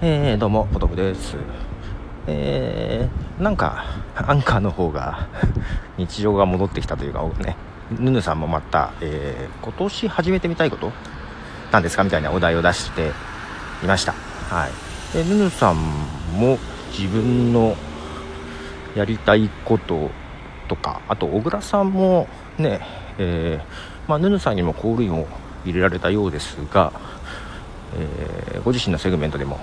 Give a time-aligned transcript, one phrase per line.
[0.00, 1.36] えー、どうも、ポトフです。
[2.28, 3.84] えー、なんか、
[4.14, 5.26] アンカーの方が
[5.98, 7.56] 日常が戻ってきたというか、ね、
[7.98, 10.92] ヌヌさんもまた、えー、今年始めてみたいこと
[11.72, 13.10] なんですかみたいなお題を出して
[13.82, 14.14] いました。
[14.50, 15.16] はい。
[15.16, 15.76] で、ヌヌさん
[16.32, 16.58] も
[16.96, 17.74] 自分の
[18.94, 20.12] やりたいこと
[20.68, 22.82] とか、あと、小倉さんもね、
[23.18, 25.26] えー、まあ、ヌヌさんにもコールインを
[25.64, 26.92] 入れられたようですが、
[27.96, 29.58] えー、ご自身のセグメントでも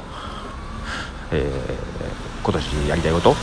[1.32, 3.36] えー、今年やりたいこと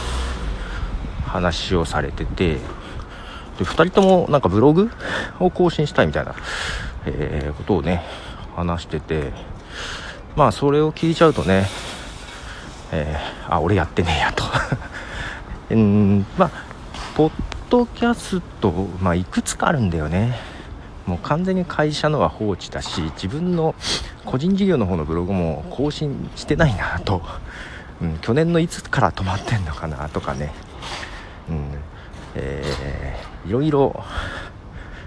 [1.27, 2.61] 話をされててで
[3.59, 4.91] 2人ともなんかブログ
[5.41, 6.35] を更新したいみたいな、
[7.07, 8.03] えー、ことをね
[8.55, 9.33] 話してて
[10.37, 11.67] まあそれを聞いちゃうとね、
[12.93, 14.45] えー、あ俺やってねえやと。
[15.71, 16.51] うんまあ
[17.15, 17.33] ポッ
[17.69, 18.71] ドキャスト、
[19.01, 20.39] まあ、いくつかあるんだよね。
[21.07, 23.75] もう完全に会社のは放置だし自分の
[24.25, 27.23] 個人事業の方のブログも更新してないなと。
[28.01, 30.53] うん、去年のいつから止まってんのかなとかね、
[31.49, 31.65] うん
[32.35, 34.05] えー、いろいろ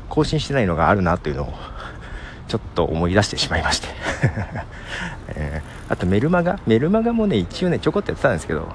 [0.07, 1.53] 更新してないのがあるなというのを
[2.47, 3.87] ちょっと思い出してしまいまして。
[5.27, 6.59] えー、あとメルマガ？
[6.65, 8.67] メルマガもね一応ねちょこっとやってたんですけど、うん、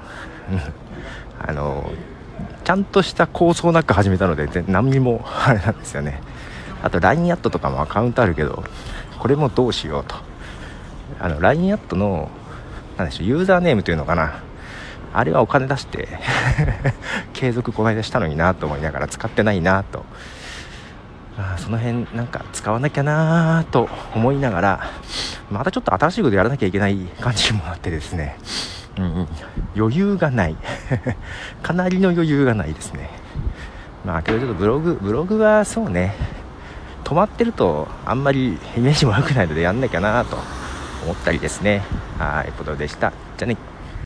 [1.41, 1.91] あの
[2.63, 6.21] ちゃんとした構想なく始めたので何にもあれなんですよね。
[6.83, 8.63] あと LINE アットとかもアカウントあるけど
[9.19, 10.15] これもどうしようと。
[11.19, 12.29] あの LINE アットの
[12.97, 14.43] 何でしょうユーザーネームというのかな。
[15.13, 16.07] あれはお金出して
[17.33, 20.05] 継続この間したのになと思いながら使ってないなと。
[21.37, 24.89] あその辺なんか使わなきゃなと思いながら
[25.49, 28.37] またちょっと新しいことやらなきゃいけない感じもあってですね、
[28.97, 29.27] うん、
[29.75, 30.55] 余裕がない。
[31.63, 33.09] かなりの余裕がないですね。
[34.05, 36.15] まあけどちょっとブログブログはそうね。
[37.11, 40.37] 止まってるとあんまりイメージも良くないのでやんなきゃなと
[41.03, 41.83] 思ったりですね。
[42.17, 43.11] はいポトでした。
[43.37, 43.70] じゃあね。